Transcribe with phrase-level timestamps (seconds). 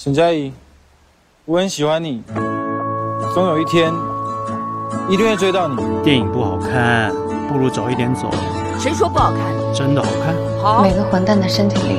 [0.00, 0.52] 沈佳宜，
[1.44, 2.22] 我很喜欢你，
[3.34, 3.92] 总有一天
[5.08, 5.74] 一定会追到你。
[6.04, 7.12] 电影不好看，
[7.48, 8.30] 不如早一点走。
[8.78, 9.40] 谁说不好看？
[9.74, 10.36] 真的好看。
[10.62, 10.82] 好。
[10.84, 11.98] 每个混蛋的身体里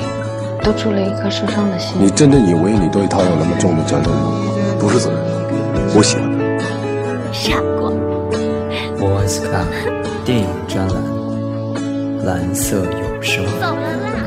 [0.64, 1.98] 都住了一颗受伤的心。
[2.00, 4.32] 你真的以为你对他有那么重的责任吗？
[4.80, 5.20] 不是责任，
[5.94, 7.34] 我喜欢他。
[7.34, 7.92] 傻瓜。
[9.02, 9.68] 我是看
[10.24, 13.46] 电影专栏，蓝色有声。
[13.60, 14.19] 走了啦。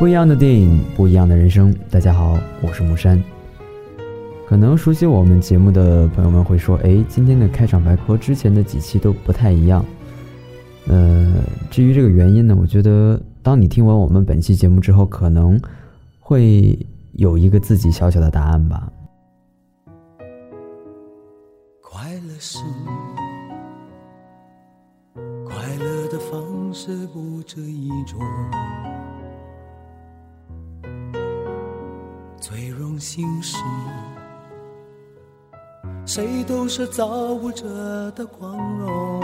[0.00, 1.76] 不一样的电影，不一样的人生。
[1.90, 3.22] 大家好，我是木山。
[4.46, 9.84] 可能熟悉我们节目的朋友们会说：“哎，今天的开场白和之前的几期都不太一样。”
[10.88, 15.60] 呃，至于这个原因呢，我觉得当你听完我们本期节目之后，可能
[16.18, 16.78] 会。
[17.14, 18.90] 有一个自己小小的答案吧。
[21.82, 22.58] 快乐是
[25.44, 28.20] 快乐的方式不止一种，
[32.80, 33.58] 最荣幸是
[36.06, 39.20] 谁都是造物者的光荣，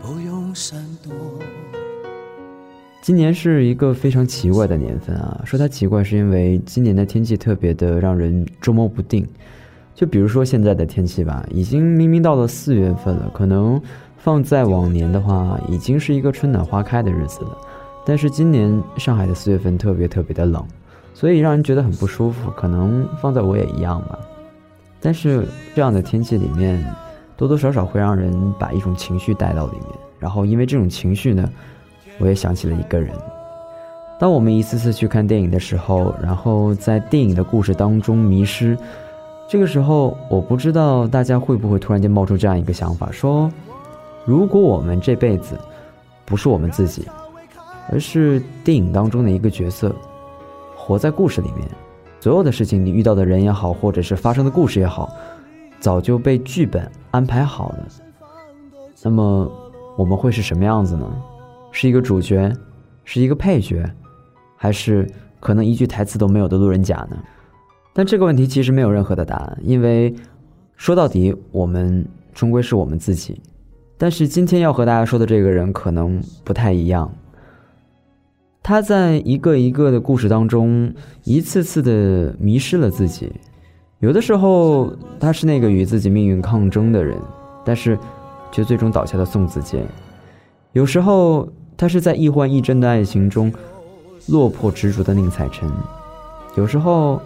[0.00, 1.12] 不用闪躲。
[3.02, 5.42] 今年是一个非常奇怪的年份啊！
[5.44, 9.26] 说它奇怪，是因为今年的天气特别的让人捉摸不定。
[9.96, 13.82] 就比如说现在的天气吧，已经明明到了四月份了，可能
[14.16, 17.58] 放在往年的话，已经是一个春暖花开的日子了。
[18.08, 20.64] 但是今年上海的四月份特别特别的冷，
[21.12, 22.50] 所以让人觉得很不舒服。
[22.52, 24.18] 可能放在我也一样吧。
[24.98, 26.82] 但是这样的天气里面，
[27.36, 31.46] 多多少少会让人把一种情绪带到里面，然后因为这种情绪呢。
[32.20, 33.14] 我也想起了一个人。
[34.18, 38.76] 当我们一次次去看电影的时候，然后在电影的故事当中迷失，
[39.48, 43.48] 这个时候，我不知道大家会不会突然间冒出这样一个想法：说，
[44.24, 45.56] 如果我们这辈子
[46.24, 47.06] 不是我们自己，
[47.90, 49.94] 而是电影当中的一个角色，
[50.76, 51.68] 活在故事里面，
[52.20, 55.08] 所有的事情，你遇到的人也好，或者是发生的故事也好，
[55.80, 57.86] 早就被剧本安排好了，
[59.02, 59.50] 那么
[59.96, 61.06] 我们会是什么样子呢？
[61.70, 62.52] 是一个主角，
[63.04, 63.88] 是一个配角，
[64.56, 65.08] 还是
[65.40, 67.16] 可能一句台词都没有的路人甲呢？
[67.92, 70.14] 但这个问题其实没有任何的答案，因为
[70.76, 73.40] 说到底，我们终归是我们自己。
[73.96, 77.10] 但是今天要和大家说的这个人可能不太一样。
[78.68, 80.92] 他在一个一个的故事当中，
[81.24, 83.32] 一次次的迷失了自己。
[84.00, 87.16] 有的时候他是那个与自己命运抗争的人，
[87.64, 87.98] 但是
[88.52, 89.86] 却最终倒下的宋子健。
[90.74, 91.48] 有时候，
[91.78, 93.50] 他是在亦幻亦真的爱情中
[94.26, 95.66] 落魄执着的宁采臣；
[96.54, 97.22] 有时候，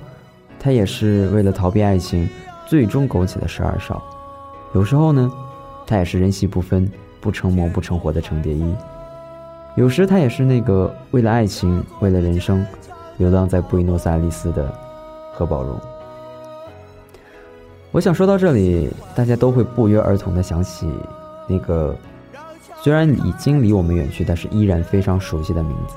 [0.60, 2.28] 他也是为了逃避爱情，
[2.68, 4.00] 最终苟且的十二少；
[4.76, 5.28] 有时候呢，
[5.88, 6.88] 他也是人戏不分、
[7.20, 8.62] 不成魔不成活的程蝶衣；
[9.74, 12.64] 有时他也是那个为了爱情、为了人生，
[13.16, 14.72] 流浪在布宜诺斯艾利斯的
[15.32, 15.78] 何宝荣。
[17.90, 20.90] 我想说到这里，大家都会不约而同的想起
[21.48, 21.96] 那个。
[22.82, 25.94] 虽然已经离我们远去，但是依然非常熟悉的名字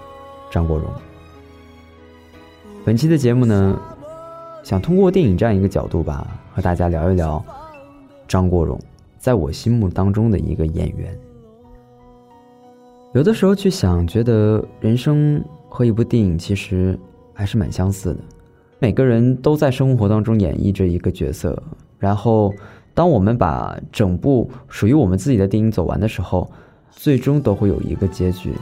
[0.52, 0.86] ——张国荣。
[2.84, 3.80] 本期的节目呢，
[4.62, 7.42] 想通过电影这样一个角度吧，和大家聊一聊
[8.28, 8.78] 张国荣
[9.18, 11.18] 在我心目当中的一个演员。
[13.16, 16.98] 有的时候去想，觉得人生和一部电影其实
[17.32, 18.20] 还是蛮相似的。
[18.78, 21.60] 每个人都在生活当中演绎着一个角色，
[21.98, 22.52] 然后。
[22.92, 26.50] 当我们把整部属于我们自己的电影走完的时候，
[26.90, 28.54] 最终都会有一个结局。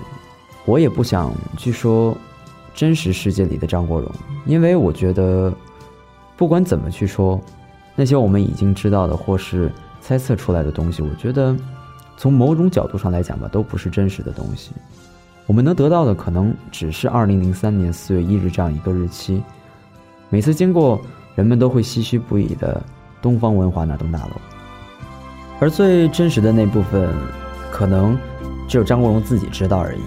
[0.65, 2.17] 我也不想去说
[2.75, 4.11] 真实世界里的张国荣，
[4.45, 5.55] 因为我觉得，
[6.37, 7.41] 不管怎么去说，
[7.95, 9.71] 那些我们已经知道的或是
[10.01, 11.57] 猜测出来的东西，我觉得
[12.17, 14.73] 从某种角度上来讲吧，都不是真实的东西。
[15.47, 19.43] 我们能得到的可能只是二零零三年四月一日这样一个日期。
[20.31, 21.01] 每次经过，
[21.35, 22.83] 人们都会唏嘘不已的。
[23.23, 24.33] 东方文化那栋大楼，
[25.59, 27.11] 而最真实的那部分，
[27.73, 28.19] 可能
[28.69, 30.01] 只有张国荣自己知道而已。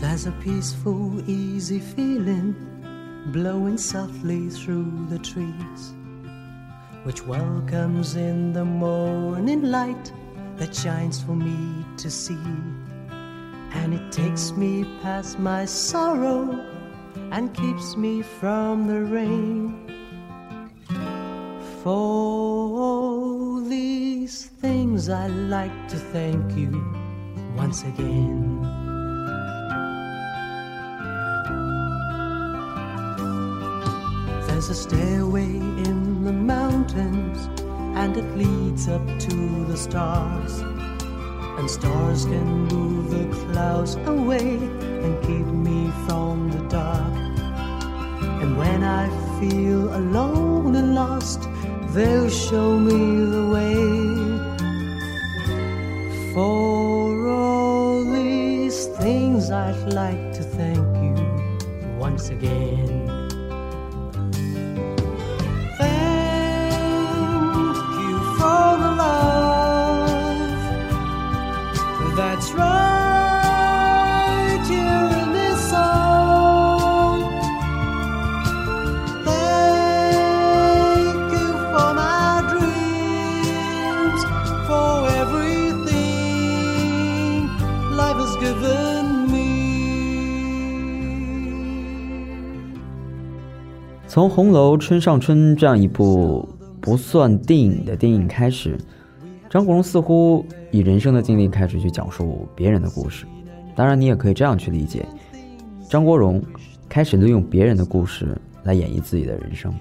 [0.00, 2.54] There's a peaceful, easy feeling
[3.30, 5.92] blowing softly through the trees,
[7.04, 10.10] which welcomes in the morning light
[10.62, 12.46] that shines for me to see.
[13.80, 16.64] And it takes me past my sorrow
[17.32, 19.58] and keeps me from the rain.
[21.82, 26.70] For all these things, I like to thank you
[27.56, 28.62] once again.
[34.46, 35.56] There's a stairway
[35.88, 37.48] in the mountains,
[37.94, 40.60] and it leads up to the stars.
[41.58, 44.56] And stars can move the clouds away
[45.04, 47.12] and keep me from the dark.
[48.42, 49.08] And when I
[49.38, 51.48] feel alone and lost,
[51.94, 53.74] they'll show me the way.
[56.32, 61.14] For all these things, I'd like to thank you
[61.98, 63.01] once again.
[94.12, 96.46] 从《红楼春上春》这样一部
[96.82, 98.76] 不算电影的电影开始，
[99.48, 103.24] 张国荣似乎以人生的经历开始去讲述别人的故事。
[103.74, 105.06] 当然，你也可以这样去理解：
[105.88, 106.42] 张国荣
[106.90, 109.72] 开始利用别人的故事来演绎自己的人生。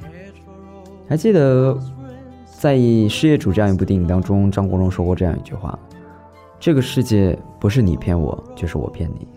[1.10, 1.78] 还记得
[2.58, 2.78] 在
[3.10, 5.78] 《失业主》这样一部电影当中，张国荣说过这样一句话
[6.58, 9.28] ：“这个世界不是你骗我，就是我骗你。”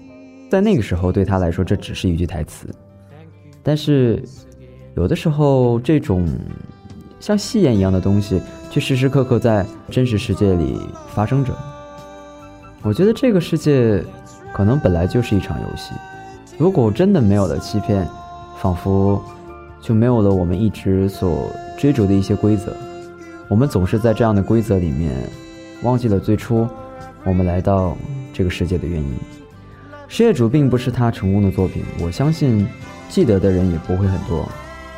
[0.49, 2.73] 在那个时候，对他来说，这只是一句台词。
[3.61, 4.23] 但是，
[4.97, 6.29] 有的时候，这种
[7.19, 10.79] 像戏言一样的东西，却时时刻刻在真实世界里
[11.13, 11.53] 发生着。
[12.83, 14.03] 我觉得这个世界，
[14.53, 15.93] 可能本来就是一场游戏。
[16.57, 18.09] 如果真的没有了欺骗，
[18.61, 19.21] 仿佛
[19.81, 22.73] 就没有了我们一直所追逐的一些规则。
[23.49, 25.13] 我们总是在这样的规则里面，
[25.83, 26.69] 忘记了最初
[27.25, 27.97] 我们来到
[28.33, 29.15] 这个世界的原因。
[30.07, 32.65] 失业主并不是他成功的作品，我相信
[33.09, 34.49] 记得的人也不会很多。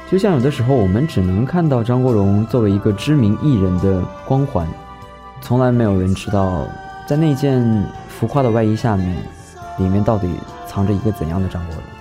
[0.08, 4.67] 就像有的时候，我们只能看到张国荣作为一个知名艺人的光环，
[5.41, 6.67] 从来没有人知道，
[7.06, 9.17] 在那件浮夸的外衣下面，
[9.79, 10.31] 里面到底
[10.67, 11.95] 藏着一个怎样的张国荣。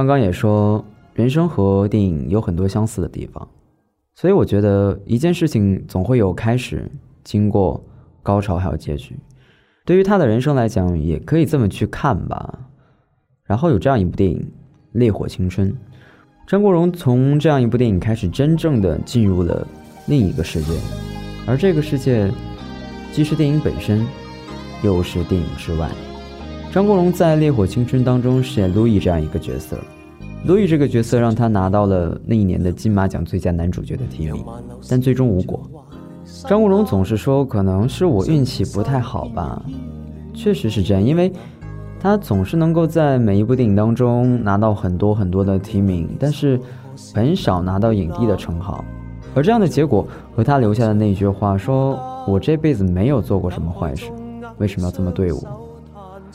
[0.00, 3.46] 刚刚也说，人生和电影有很多相似的地方，
[4.14, 6.90] 所以我觉得一件事情总会有开始、
[7.22, 7.84] 经过、
[8.22, 9.14] 高潮，还有结局。
[9.84, 12.60] 对于他的人生来讲，也可以这么去看吧。
[13.44, 14.38] 然后有这样一部电影
[14.92, 15.70] 《烈火青春》，
[16.46, 19.66] 张国荣从这样一部电影开始，真正的进入了
[20.06, 20.72] 另一个世界，
[21.46, 22.32] 而这个世界
[23.12, 24.06] 既是电影本身，
[24.82, 25.90] 又是电影之外。
[26.72, 29.76] 张国荣在《烈火青春》当中饰演路易这样一个角色，
[30.44, 34.44] 路易这个角色让他拿到了那一年的金马奖最佳男主角的提名，
[34.88, 35.60] 但最终无果。
[36.48, 39.60] 张国荣总是说可能是我运气不太好吧，
[40.32, 41.32] 确实是这样，因为
[41.98, 46.58] 他总是能够在每一部电影当中拿到很多很多的提名，但是
[47.12, 48.84] 很少拿到影帝的称号。
[49.34, 51.98] 而这样的结果和他留下的那句话说
[52.28, 54.08] ：“我这辈子没有做过什么坏事，
[54.58, 55.40] 为什么要这么对我？”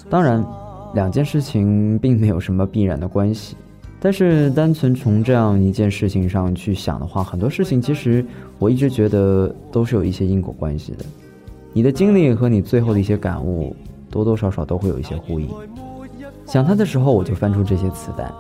[0.10, 0.46] 当然，
[0.94, 3.56] 两件事情并没有什么必然的关系，
[4.00, 8.26] 但是单纯从这样一件事情上去想的话，很多事情其实
[8.60, 11.06] 我一直觉得都是有一些因果关系的。
[11.74, 13.76] 你的经历和你最后的一些感悟，
[14.10, 15.50] 多多少少都会有一些呼应。
[16.46, 18.32] 想他的时候，我就翻出这些磁带，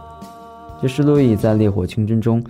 [0.81, 2.43] 这是路易在《烈火青春》中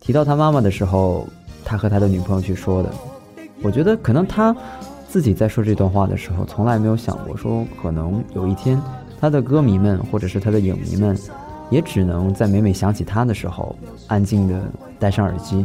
[0.00, 1.28] 提到他妈妈的时候，
[1.64, 2.90] 他和他的女朋友去说的。
[3.62, 4.54] 我觉得可能他
[5.14, 8.76] 自己在说这段话的时候，从来没有想过说，可能有一天
[9.20, 11.16] 他的歌迷们或者是他的影迷们，
[11.70, 13.76] 也只能在每每想起他的时候，
[14.08, 14.60] 安静的
[14.98, 15.64] 戴上耳机，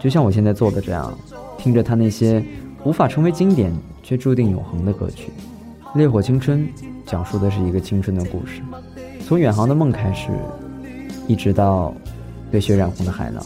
[0.00, 1.16] 就像我现在做的这样，
[1.56, 2.44] 听着他那些
[2.82, 3.72] 无法成为经典
[4.02, 5.30] 却注定永恒的歌曲。
[5.96, 6.66] 《烈火青春》
[7.06, 8.60] 讲述的是一个青春的故事，
[9.24, 10.32] 从远航的梦开始，
[11.28, 11.94] 一直到
[12.50, 13.40] 被血染红的海浪，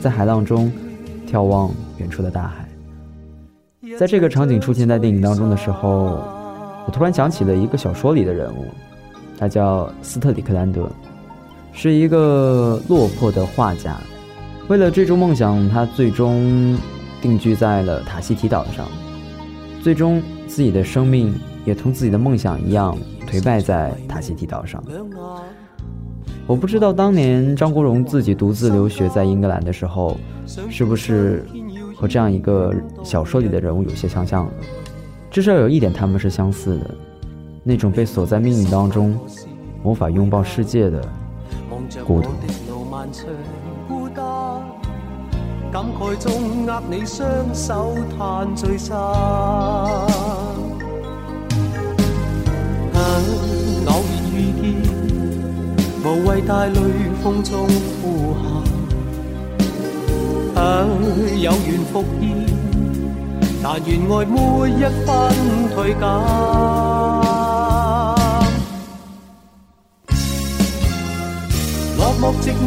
[0.00, 0.72] 在海浪中
[1.30, 2.63] 眺望远处的大海。
[3.98, 6.20] 在这个场景出现在电影当中的时候，
[6.86, 8.66] 我突然想起了一个小说里的人物，
[9.38, 10.90] 他叫斯特里克兰德，
[11.72, 13.96] 是一个落魄的画家。
[14.68, 16.76] 为了追逐梦想，他最终
[17.20, 18.86] 定居在了塔希提岛上，
[19.82, 21.34] 最终自己的生命
[21.64, 22.96] 也同自己的梦想一样
[23.28, 24.82] 颓败在塔希提岛上。
[26.46, 30.18] 我不知道当年张国荣自己独自留学在英格兰的时候，
[30.68, 31.46] 是不是？
[32.04, 32.70] 和这样一个
[33.02, 34.46] 小说里的人物有些相像，
[35.30, 36.94] 至少有一点他们是相似的，
[37.62, 39.18] 那种被锁在命运当中，
[39.82, 41.00] 无法拥抱世界的
[42.06, 42.28] 孤独。
[45.72, 49.00] 感慨中握你双手叹醉心，偶
[53.86, 53.96] 然
[54.30, 54.74] 遇见，
[56.04, 56.80] 无谓带泪
[57.22, 57.66] 风中
[58.02, 58.73] 呼喊。
[60.56, 62.46] 有缘复现，
[63.62, 65.08] 但愿爱没一分
[65.74, 66.00] 退减。
[71.98, 72.66] 落寞寂寞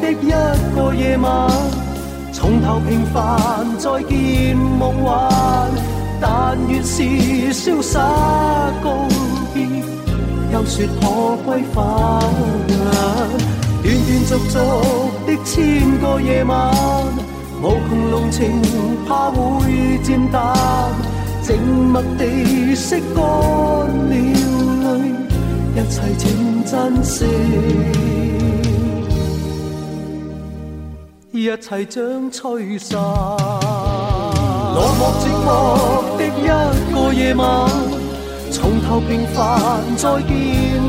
[0.00, 0.30] 的一
[0.74, 1.28] 个夜晚，
[2.32, 5.08] 从头平凡再见梦幻。
[6.22, 7.02] 但愿是
[7.52, 8.00] 潇洒
[8.82, 9.08] 告
[9.54, 9.66] 别，
[10.52, 11.80] 又说可归返。
[13.82, 14.28] 断断续
[15.26, 16.70] 续千个夜晚，
[17.62, 18.62] 无穷浓情
[19.06, 20.54] 怕会渐淡，
[21.42, 22.24] 静默地
[22.76, 24.14] 拭干了泪，
[25.74, 27.24] 一切请珍惜，
[31.32, 32.98] 一切将吹散。
[34.72, 35.48] 落寞寂寞
[36.16, 36.38] 的一
[36.94, 37.68] 个夜晚，
[38.52, 39.38] 从头平凡
[39.96, 40.30] 再见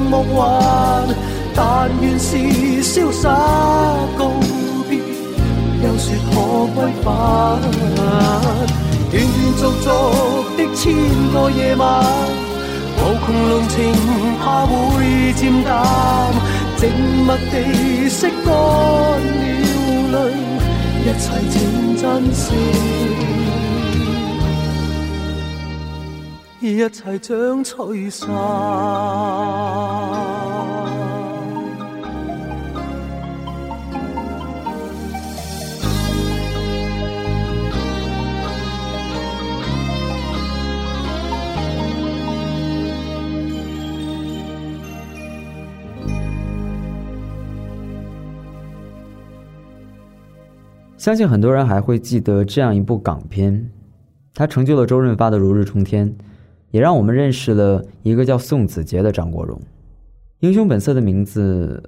[0.10, 0.40] 梦幻。
[1.56, 2.38] 但愿是
[2.82, 3.30] 潇洒
[4.18, 4.32] 告
[4.90, 4.98] 别，
[5.84, 6.36] 又说可
[6.74, 7.06] 归返。
[9.12, 9.22] 断断
[9.58, 9.86] 续续
[10.58, 10.80] 的千
[11.34, 11.84] 个夜晚，
[12.98, 13.78] 无穷浓情
[14.42, 14.72] 怕会
[15.34, 15.70] 渐淡。
[16.78, 16.82] 静
[17.26, 17.54] 默地
[18.10, 18.50] 拭干
[20.12, 20.16] 了泪，
[21.04, 21.54] 一切请
[21.96, 22.02] 珍
[22.34, 22.44] 惜，
[26.62, 28.28] 一切将吹散。
[51.02, 53.72] 相信很多人还会记得这样一部港片，
[54.36, 56.16] 它成就了周润发的如日冲天，
[56.70, 59.58] 也让我们认识了一个叫宋子杰的张国荣。
[60.42, 61.82] 《英雄本色》的名字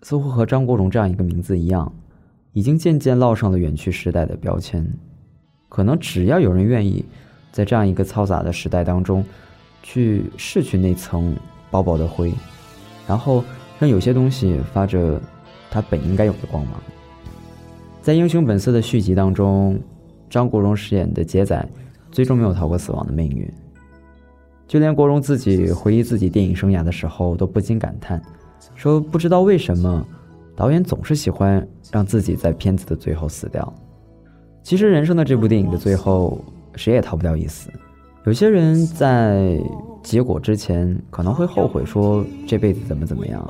[0.00, 1.92] 似乎和张国荣这样一个名字一样，
[2.54, 4.90] 已经渐渐烙上了远去时代的标签。
[5.68, 7.04] 可能只要有人愿意，
[7.52, 9.22] 在这样一个嘈杂的时代当中，
[9.82, 11.36] 去拭去那层
[11.70, 12.32] 薄薄的灰，
[13.06, 13.44] 然后
[13.78, 15.20] 让有些东西发着
[15.70, 16.80] 它本应该有的光芒。
[18.04, 19.80] 在《英雄本色》的续集当中，
[20.28, 21.66] 张国荣饰演的杰仔，
[22.12, 23.50] 最终没有逃过死亡的命运。
[24.68, 28.20] 就连国荣自己回忆自己电影生涯的时候，都不禁感叹，
[28.74, 30.06] 说不知道为什么，
[30.54, 33.72] 导演总是喜欢让自己在片子的最后死掉。
[34.62, 36.38] 其实人生的这部电影的最后，
[36.74, 37.70] 谁也逃不掉一死。
[38.26, 39.58] 有些人在
[40.02, 43.40] 结果之前可能会后悔，说这辈子怎么怎么样；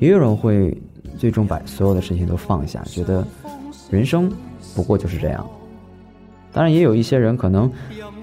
[0.00, 0.76] 也有人会
[1.16, 3.24] 最终把所有的事情都放下，觉得。
[3.90, 4.30] 人生
[4.74, 5.48] 不过就是这样，
[6.52, 7.70] 当然也有一些人可能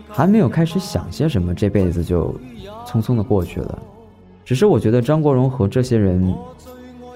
[0.07, 2.33] 还没有开始想些什么，这辈子就
[2.85, 3.79] 匆匆的过去了。
[4.43, 6.33] 只是我觉得张国荣和这些人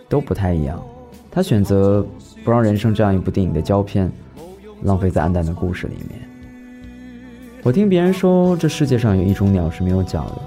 [0.07, 0.81] 都不太一样，
[1.29, 2.05] 他选择
[2.43, 4.11] 不让人生这样一部电影的胶片
[4.81, 6.19] 浪费在暗淡的故事里面。
[7.61, 10.41] 我听别人说，这世界上有一种鸟是没有脚的，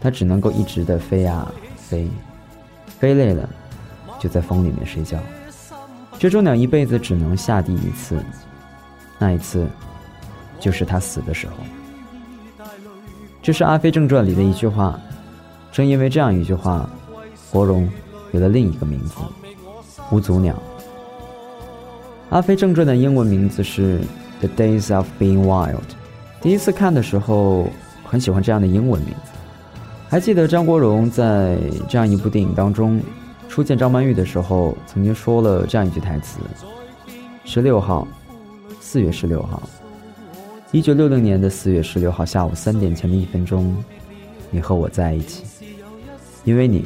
[0.00, 2.06] 它只能够一直的飞啊飞，
[2.98, 3.48] 飞累了
[4.18, 5.16] 就在风里面睡觉。
[6.18, 8.22] 这种鸟一辈子只能下地一次，
[9.18, 9.66] 那一次
[10.58, 11.54] 就是它死的时候。
[13.42, 14.98] 这是《阿飞正传》里的一句话。
[15.70, 16.88] 正因为这样一句话，
[17.50, 17.88] 国荣
[18.32, 19.14] 有了另一个名字——
[20.10, 20.54] 无足鸟。
[22.30, 24.00] 《阿飞正传》的英文名字是
[24.40, 25.74] 《The Days of Being Wild》。
[26.40, 27.68] 第一次看的时候，
[28.04, 29.32] 很喜欢这样的英文名字。
[30.08, 33.00] 还记得张国荣在这样一部电影当中
[33.54, 36.40] 初见张曼玉的时候，曾经说了这样一句台词
[37.46, 38.04] ：“十六号，
[38.80, 39.62] 四月十六号，
[40.72, 43.72] 一九六零年的四月十六号下午三点前的一分钟，
[44.50, 45.44] 你和我在一起，
[46.42, 46.84] 因为你，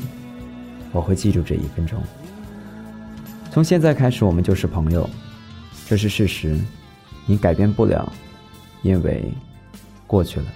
[0.93, 1.99] 我会记住这一分钟。
[3.51, 5.09] 从现在开始，我们就是朋友，
[5.87, 6.55] 这是事实，
[7.25, 8.13] 你改变不了，
[8.83, 9.33] 因为
[10.07, 10.47] 过去了。”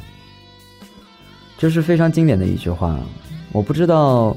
[1.57, 3.01] 这是非常经典的一句话，
[3.51, 4.37] 我不知道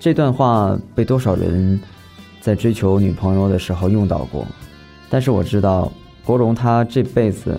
[0.00, 1.78] 这段话被多少人
[2.40, 4.46] 在追求女朋友的时候用到过，
[5.10, 5.92] 但是我知道
[6.24, 7.58] 国荣他这辈子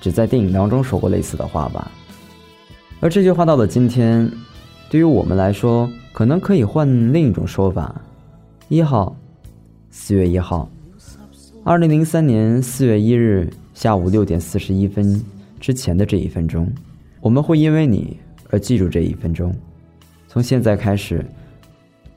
[0.00, 1.90] 只在电影当中说过类似的话吧。
[3.00, 4.28] 而这句话到了今天，
[4.90, 7.94] 对于我们来说，可能可以换另一种说法：
[8.68, 9.16] 一号，
[9.88, 10.68] 四月一号，
[11.62, 15.24] 二零零三年四月一日下午六点四十一分
[15.60, 16.68] 之前的这一分钟。
[17.20, 18.18] 我们会因为你
[18.50, 19.54] 而记住这一分钟。
[20.26, 21.24] 从现在开始，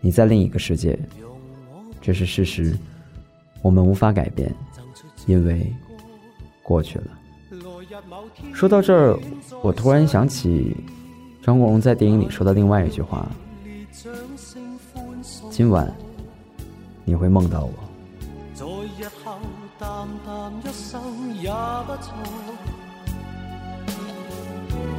[0.02, 0.98] 你在另一个世界，
[2.02, 2.76] 这是事实，
[3.62, 4.54] 我们无法改变，
[5.28, 5.72] 因为
[6.64, 7.06] 过去了。
[8.54, 9.20] 说到这儿，
[9.62, 10.76] 我突然想起
[11.44, 13.30] 张国荣在电影里说的另外一句话
[15.52, 15.94] ：“今晚
[17.06, 17.74] 你会梦到我。”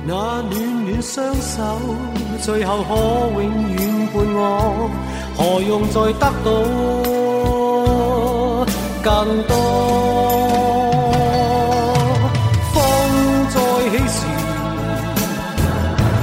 [0.05, 1.63] 那暖暖双手，
[2.43, 2.91] 最后可
[3.41, 3.79] 永远
[4.13, 4.91] 伴我，
[5.37, 6.51] 何用再得到
[9.05, 9.07] 更
[9.47, 9.51] 多？
[12.75, 12.77] 风
[13.49, 13.57] 再
[13.91, 14.19] 起时，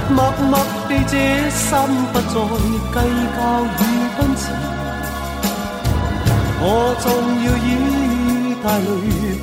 [0.10, 0.20] 默
[0.50, 0.54] 默
[0.90, 1.14] 地这
[1.50, 1.68] 心
[2.12, 2.36] 不再
[2.92, 2.98] 计
[3.38, 3.40] 较
[3.80, 3.82] 与
[4.18, 4.42] 奔驰，
[6.62, 6.64] 我
[7.00, 7.08] 纵
[7.46, 7.66] 要以
[8.62, 8.86] 带泪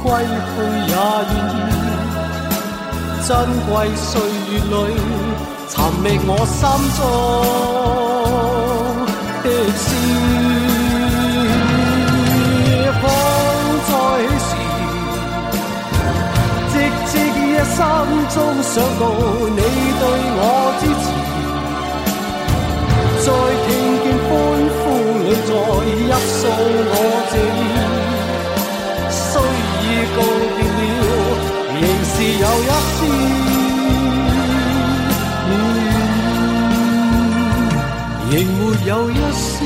[0.03, 0.05] 归
[0.53, 0.55] 去，
[0.87, 1.35] 也愿
[1.73, 1.76] 意。
[3.27, 3.35] 珍
[3.69, 4.73] 贵岁月里，
[5.69, 6.63] 寻觅我心
[6.95, 6.99] 中
[9.43, 9.47] 的
[9.83, 9.85] 诗。
[13.03, 13.03] 风
[13.89, 13.91] 再
[14.47, 14.51] 起时，
[16.71, 16.75] 寂
[17.09, 17.13] 寂
[17.51, 17.77] 夜心
[18.31, 19.03] 中想到
[19.51, 19.59] 你
[19.99, 20.03] 对
[20.39, 20.41] 我
[20.79, 21.05] 支持。
[23.25, 23.29] 再
[23.67, 23.69] 听
[24.05, 24.31] 见欢
[24.79, 24.81] 呼
[25.25, 25.51] 里再
[25.99, 26.39] 泣诉
[26.93, 26.95] 我
[27.33, 27.61] 这意，
[29.11, 29.21] 虽
[29.83, 30.19] 已告
[30.57, 31.03] 别了。
[31.77, 32.71] 仍是有一
[38.37, 39.65] 仍没有一丝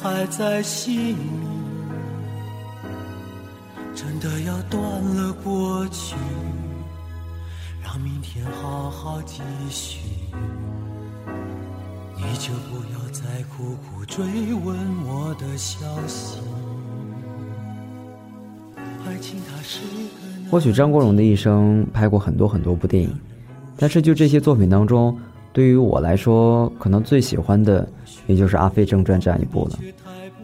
[0.00, 1.16] 还在心里。
[3.94, 6.14] 真的要断了过去，
[7.82, 9.98] 让明天好好继续。
[12.16, 16.38] 你就不要再苦苦追问我的消息。
[20.50, 23.10] 或许张国荣的一生拍过很多很多部电影，
[23.76, 25.18] 但是就这些作品当中，
[25.58, 27.84] 对于我来说，可能最喜欢的
[28.28, 29.78] 也就是《阿飞正传》这样一部了。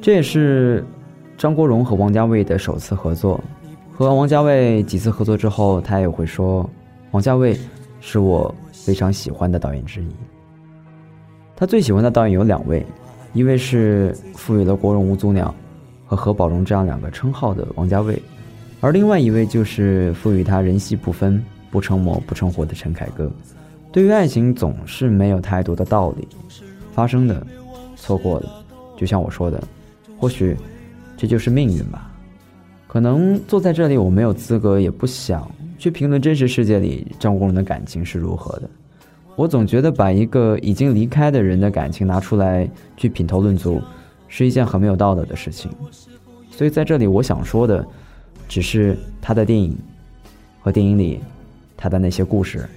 [0.02, 0.84] 这也是
[1.38, 3.40] 张国荣和王家卫的首次合作。
[3.92, 6.68] 和王家卫几次合作之后，他也会说，
[7.12, 7.56] 王家卫
[8.00, 10.08] 是我非常喜欢的导演之一。
[11.54, 12.84] 他最喜欢的导演有两位，
[13.34, 15.54] 一位是赋予了国荣、吴祖鸟
[16.06, 18.20] 和何宝荣这样两个称号的王家卫。
[18.80, 23.30] 而另外一位就是赋予他人戏不分、不成魔不成活的陈凯歌。
[23.94, 26.26] 对于爱情，总是没有太多的道理，
[26.92, 27.46] 发生的、
[27.94, 28.48] 错过的，
[28.96, 29.62] 就像我说的，
[30.18, 30.56] 或许
[31.16, 32.10] 这就是命运吧。
[32.88, 38.68] 可能坐在这里，我没有资格，也不想去评论真实世界里张国荣的感情是如何的。
[39.36, 43.80] 我总觉得把一个已经离开的人的感情拿出来去品头论足，
[44.26, 45.70] 是一件很没有道德的事情。
[46.50, 47.86] 所以在这里，我想说的，
[48.48, 49.78] 只是他的电影
[50.60, 51.20] 和电影里
[51.76, 52.68] 他的那些故事。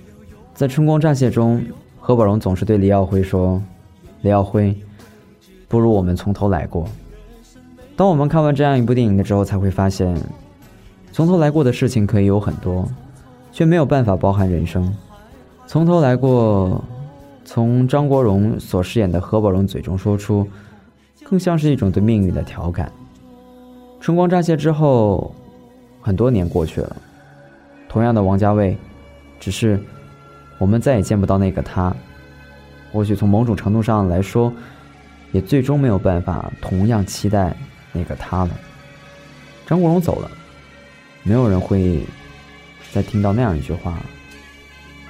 [0.58, 1.64] 在《春光乍泄》中，
[2.00, 3.62] 何宝荣总是对李耀辉说
[4.22, 4.76] ：“李耀辉，
[5.68, 6.84] 不如我们从头来过。”
[7.96, 10.20] 当我们看完这样一部电影的时候，才会发现，
[11.12, 12.90] 从头来过的事情可以有很多，
[13.52, 14.92] 却没有办法包含人生。
[15.68, 16.84] 从头来过，
[17.46, 20.48] 从张国荣所饰演的何宝荣嘴中说出，
[21.24, 22.92] 更像是一种对命运的调侃。
[24.00, 25.32] 春光乍泄之后，
[26.02, 26.96] 很多年过去了，
[27.88, 28.76] 同样的王家卫，
[29.40, 29.80] 只是
[30.58, 31.96] 我们再也见不到那个他。
[32.92, 34.52] 或许从某种程度上来说，
[35.32, 37.56] 也最终没有办法同样期待
[37.92, 38.52] 那个他了。
[39.66, 40.32] 张国荣走了，
[41.24, 42.02] 没有人会
[42.94, 44.00] 再听到那样一句话。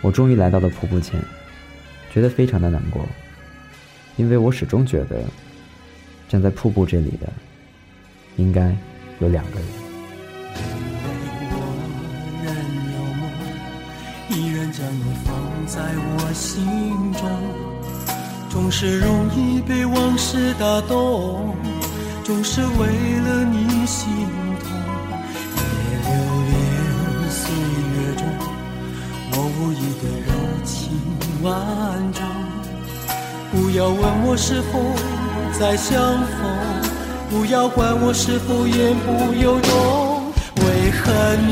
[0.02, 1.20] 我终于来到了瀑布前，
[2.12, 3.06] 觉得非常的难过，
[4.16, 5.24] 因为我始终觉得
[6.28, 7.32] 站在瀑布这里的
[8.36, 8.76] 应该
[9.20, 9.87] 有两个人。
[15.68, 16.66] 在我心
[17.12, 17.30] 中，
[18.50, 21.54] 总是容易被往事打动，
[22.24, 22.88] 总是为
[23.20, 24.08] 了你心
[24.62, 24.72] 痛，
[25.54, 25.62] 别
[26.06, 26.10] 留
[26.48, 28.24] 恋岁月中。
[29.34, 30.32] 我无意的柔
[30.64, 30.90] 情
[31.44, 31.54] 万
[32.14, 32.24] 种，
[33.52, 34.80] 不要问我是否
[35.60, 36.40] 再相逢，
[37.30, 40.32] 不要管我是否言不由衷。
[40.56, 41.12] 为何
[41.46, 41.52] 你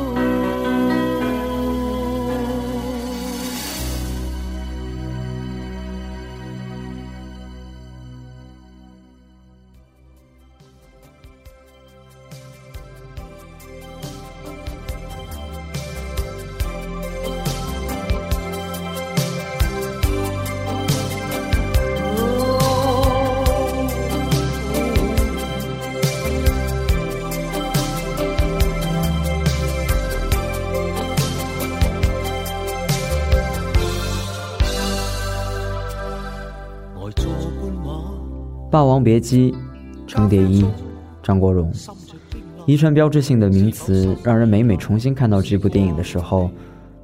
[39.03, 39.51] 别姬》，
[40.07, 40.65] 程蝶衣，
[41.21, 41.71] 张国荣，
[42.65, 46.49] 一串标志性的名词，让人每每重新看到这部电影的时候，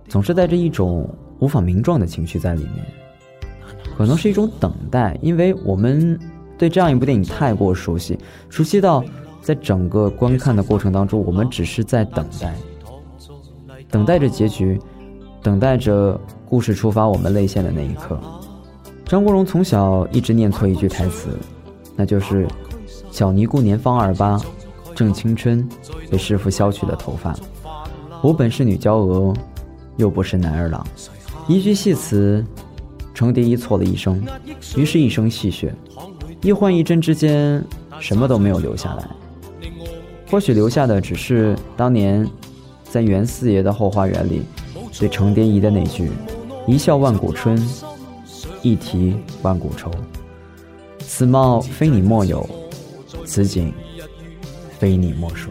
[0.07, 2.85] 总是带着一种无法名状的情绪在里面。
[3.97, 6.19] 可能是一种等待，因为我们
[6.57, 8.17] 对这样一部电影太过熟悉，
[8.49, 9.03] 熟悉到
[9.41, 12.53] 在整个观看的过程当中，我们只是在等待，
[13.89, 14.79] 等待着结局，
[15.41, 18.19] 等待着故事触发我们泪腺的那一刻。
[19.05, 21.29] 张国荣从小一直念错一句台词。
[21.97, 22.47] 那就是
[23.11, 24.39] 小尼姑年方二八，
[24.95, 25.67] 正青春，
[26.09, 27.35] 被师傅削去了头发。
[28.21, 29.33] 我本是女娇娥，
[29.97, 30.85] 又不是男儿郎。
[31.47, 32.45] 一句戏词，
[33.13, 34.23] 程蝶衣错了一生，
[34.75, 35.71] 于是一生戏谑。
[36.41, 37.63] 一幻一真之间，
[37.99, 39.09] 什么都没有留下来。
[40.29, 42.27] 或许留下的只是当年
[42.83, 44.43] 在袁四爷的后花园里
[44.99, 46.11] 对程蝶衣的那句
[46.67, 47.57] ：“一笑万古春，
[48.61, 49.89] 一啼万古愁。”
[51.07, 52.47] 此貌非你莫有，
[53.25, 53.73] 此景
[54.77, 55.49] 非你莫属。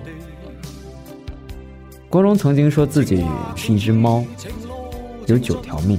[2.10, 4.22] 国荣曾经说自己是一只猫，
[5.26, 5.98] 有九条命，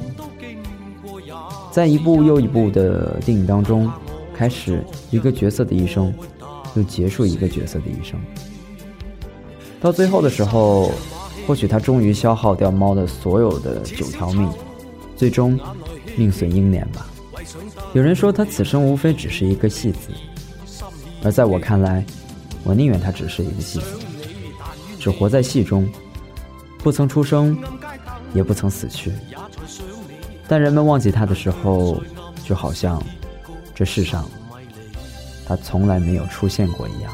[1.71, 3.91] 在一部又一部的电影当中，
[4.33, 6.13] 开始一个角色的一生，
[6.75, 8.17] 又结束一个角色的一生。
[9.81, 10.91] 到最后的时候，
[11.45, 14.49] 或许他终于消耗掉猫的所有的九条命，
[15.15, 15.59] 最终
[16.15, 17.07] 命损英年吧。
[17.93, 20.09] 有人说他此生无非只是一个戏子，
[21.23, 22.05] 而在我看来，
[22.63, 23.85] 我宁愿他只是一个戏子，
[24.99, 25.89] 只活在戏中，
[26.79, 27.57] 不曾出生，
[28.33, 29.11] 也不曾死去。
[30.47, 32.01] 但人们忘记他的时候，
[32.43, 33.01] 就好像
[33.73, 34.29] 这世上
[35.45, 37.11] 他从来没有出现过一样。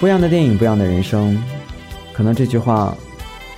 [0.00, 1.42] 不一样的电影，不一样的人生，
[2.12, 2.96] 可能这句话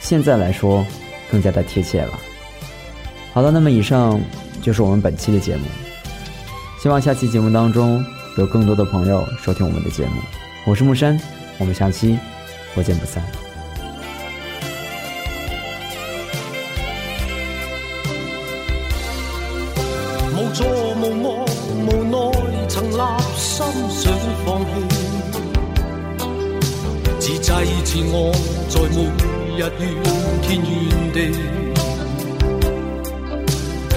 [0.00, 0.84] 现在来说
[1.30, 2.18] 更加的贴切了。
[3.32, 4.20] 好的，那么以上
[4.62, 5.64] 就是我们本期的节目，
[6.80, 8.04] 希望下期节目当中
[8.38, 10.12] 有更多的朋友收听我们的节目。
[10.64, 11.20] 我是木山，
[11.58, 12.18] 我们下期
[12.74, 13.39] 不见不散。
[29.78, 29.82] 怨
[30.42, 31.16] 天怨地。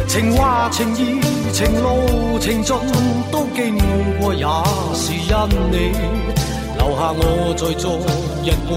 [0.08, 1.20] 情话情义
[1.52, 2.76] 情路情尽
[3.32, 3.76] 都经
[4.20, 4.46] 过，也
[4.94, 5.28] 是因
[5.72, 5.76] 你
[6.78, 7.22] 留下我
[7.58, 7.84] 在昨
[8.44, 8.72] 日过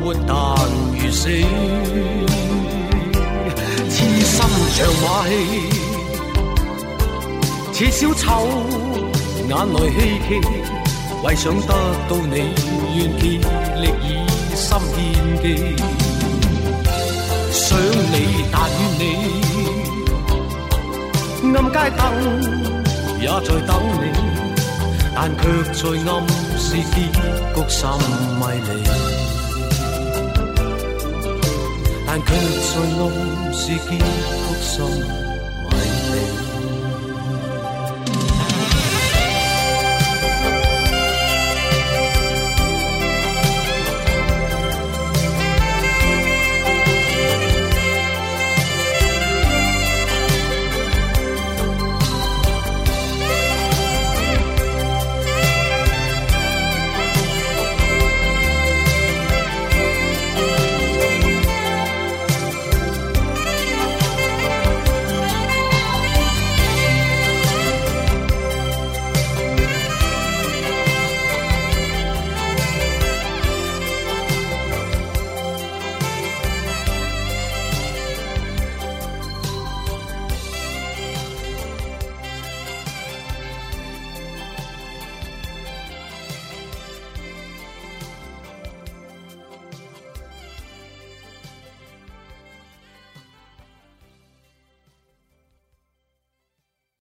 [0.00, 0.34] 活，但
[0.98, 1.28] 如死。
[3.88, 4.36] 痴心
[4.74, 5.32] 像马戏，
[7.72, 8.24] 似小丑，
[9.48, 10.30] 眼内希冀。
[11.22, 11.72] 为想得
[12.08, 12.34] 到你，
[12.96, 13.22] 愿竭
[13.80, 14.06] 力以
[14.56, 14.98] 心献
[15.42, 16.09] 技。
[17.52, 18.14] 想你
[18.50, 19.02] 但愿你，
[21.54, 22.00] 暗街灯
[23.20, 24.02] 也在等你，
[25.14, 25.40] 但却
[25.72, 25.78] 在
[26.10, 26.10] 暗
[26.58, 26.96] 示结
[27.54, 27.78] 局甚
[28.38, 28.68] 迷离。
[32.06, 33.02] 但却在暗
[33.52, 34.00] 示结局
[34.60, 35.72] 甚迷
[36.12, 36.49] 离。